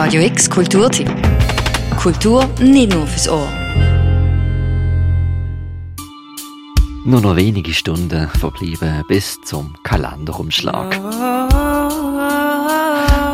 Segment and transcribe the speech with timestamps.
[0.00, 1.10] Radio X Kulturtipp.
[1.96, 3.48] Kultur nicht nur fürs Ohr.
[7.04, 10.90] Nur noch wenige Stunden verbleiben bis zum Kalenderumschlag.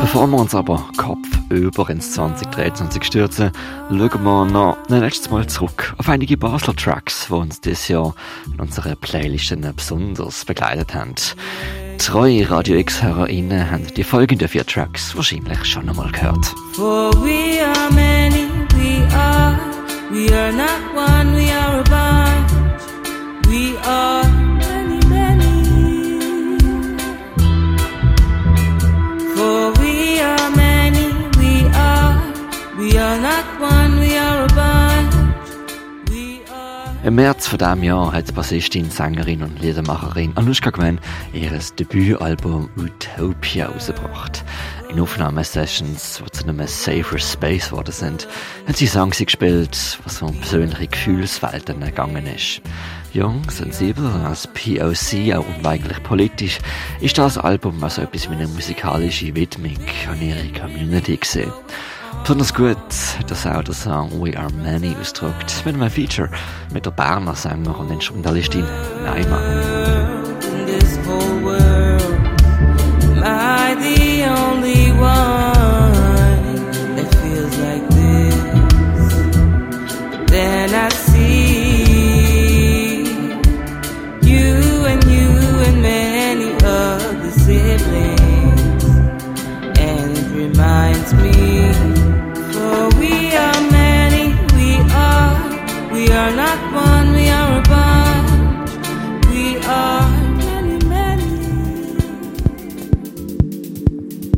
[0.01, 3.51] Bevor wir uns aber Kopf über ins 2023 stürzen,
[3.89, 8.15] schauen wir noch ein letztes Mal zurück auf einige Basler Tracks, die uns dieses Jahr
[8.51, 11.13] in unseren Playlisten besonders begleitet haben.
[11.97, 16.45] Treue Radio X-HörerInnen haben die folgenden vier Tracks wahrscheinlich schon einmal gehört.
[16.73, 19.57] For we are many, we are,
[20.11, 22.51] we are not one, we are a bunch.
[23.47, 24.27] We are
[24.57, 26.57] many, many.
[29.35, 32.15] For we are many, we are,
[32.77, 34.84] we are not one, we are a bunch.
[37.05, 40.99] Im März von diesem Jahr hat die Bassistin, Sängerin und Liedermacherin Anushka Gwen
[41.33, 44.43] ihr Debütalbum Utopia rausgebracht.
[44.89, 48.27] In Aufnahmesessions, die zu einem Safer Space geworden sind,
[48.67, 52.61] hat sie Songs gespielt, was um persönliche Gefühlswelten gegangen ist.
[53.13, 56.57] Jung, sensibel als POC, auch unweigerlich politisch,
[57.01, 59.77] ist das Album also etwas wie eine musikalische Widmung
[60.09, 61.53] an ihre Community gesehen.
[62.21, 62.77] Besonders gut
[63.19, 66.29] hat das auch der Song We Are Many ausgedrückt, mit einem Feature
[66.73, 68.65] mit der Berner Sänger und Instrumentalistin
[69.03, 69.39] Naima.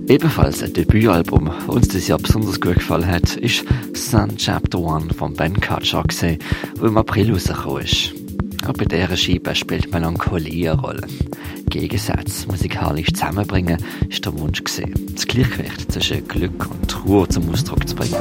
[0.09, 5.13] Ebenfalls ein Debütalbum, das uns dieses Jahr besonders gut gefallen hat, ist Sun Chapter One
[5.13, 6.39] von Ben gesehen,
[6.79, 8.13] wo im April rausgekommen ist.
[8.65, 11.07] Auch bei dieser Scheibe spielt Melancholie eine Rolle.
[11.69, 17.85] Gegensätze musikalisch zusammenbringen ist der Wunsch gesehen, das Gleichgewicht zwischen Glück und Ruhe zum Ausdruck
[17.87, 18.15] zu bringen.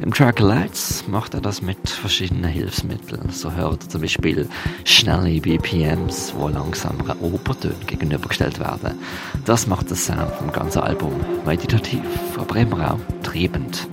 [0.00, 3.30] Im Track Lights macht er das mit verschiedenen Hilfsmitteln.
[3.30, 4.48] So hört er zum Beispiel
[4.84, 8.98] schnelle BPMs, wo langsamere Obertöne gegenübergestellt werden.
[9.44, 11.12] Das macht das Sound vom ganzen Album
[11.44, 12.02] meditativ,
[12.38, 13.88] aber immer auch triebend.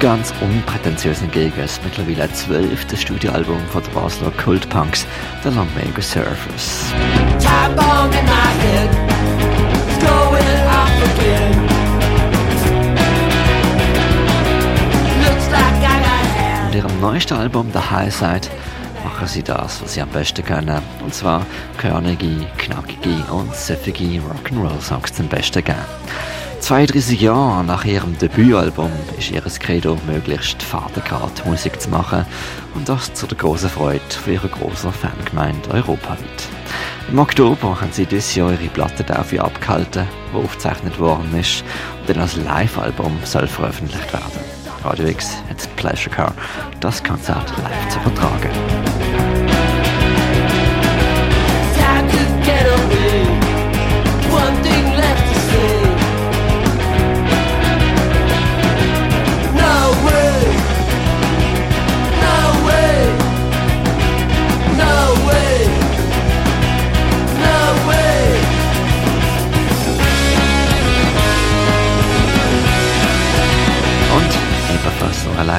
[0.00, 5.06] Ganz unprätentiös hingegen ist mittlerweile ein zwölftes Studioalbum von der Basler Kultpunks,
[5.42, 5.50] The
[6.00, 6.94] Surfers.
[15.50, 18.48] Like I got Mit ihrem neuesten Album The High Side
[19.04, 20.80] machen sie das, was sie am besten können.
[21.04, 21.44] Und zwar
[21.76, 25.76] körnige, knackige und süffige Rock'n'Roll-Songs zum Besten geben.
[26.60, 32.26] 32 Jahre nach ihrem Debütalbum ist ihr Credo, möglichst Vatergrad Musik zu machen
[32.74, 36.48] und das zu der großen Freude für ihre großen Fangemeinde europaweit.
[37.10, 41.64] Im Oktober haben sie dieses Jahr ihre Platte dafür abgehalten, die aufgezeichnet worden ist
[42.00, 44.40] und dann als Live-Album soll veröffentlicht werden.
[44.84, 46.34] Radio X hat die Pleasure Car,
[46.80, 49.29] das Konzert live zu übertragen.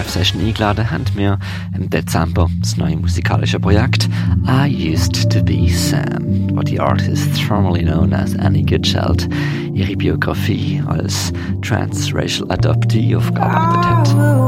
[0.01, 1.37] Live-Session eingeladen haben wir
[1.77, 4.09] im Dezember das neue musikalische Projekt
[4.47, 9.29] I Used to Be Sam, wo die Artist formerly known as Annie Goodchild
[9.75, 11.31] ihre Biografie als
[11.61, 14.41] Transracial Adoptee aufgearbeitet hat.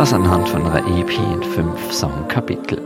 [0.00, 2.80] Das anhand von einer EP in fünf Songkapitel.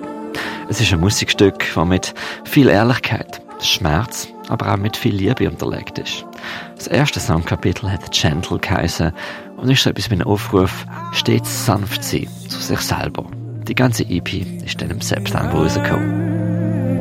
[0.69, 2.13] Es ist ein Musikstück, das mit
[2.43, 6.27] viel Ehrlichkeit, Schmerz, aber auch mit viel Liebe unterlegt ist.
[6.75, 9.13] Das erste Songkapitel hat Gentle geheißen
[9.57, 13.25] und ist so etwas wie ein Aufruf, stets sanft sein zu sich selber.
[13.63, 17.01] Die ganze EP ist dann im September rausgekommen.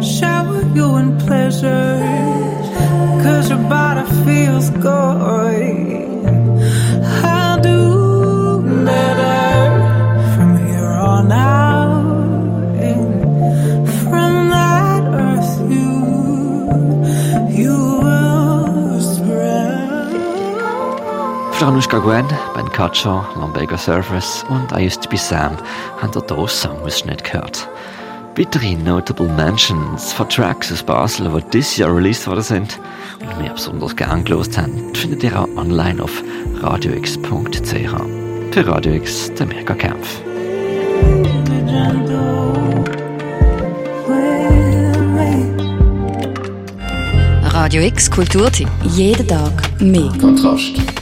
[0.00, 2.02] Shower you in pleasure,
[3.22, 5.43] cause your body feels good.
[21.64, 25.56] Für Anushka Gwen, Ben Kacho, Lambega Surfers und I Used to Be Sam
[25.96, 27.66] haben ihr hier Songausschnitt gehört.
[28.36, 32.78] Weitere Notable Mentions von Tracks aus Basel, die dieses Jahr released worden sind
[33.18, 36.22] und mir besonders gern gelost haben, findet ihr auch online auf
[36.60, 37.22] radiox.ch.
[38.50, 40.20] Für Radio X, der Mega Kampf.
[47.42, 48.68] Radio X Kulturtipp.
[48.82, 50.12] Jeden Tag mehr.
[50.20, 50.93] Kontrast.